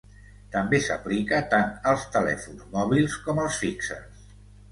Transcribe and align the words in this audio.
També 0.53 0.77
s'aplica 0.85 1.41
tant 1.51 1.75
als 1.91 2.07
telèfons 2.17 2.65
mòbils 2.77 3.19
com 3.27 3.43
als 3.43 3.59
fixes. 3.67 4.27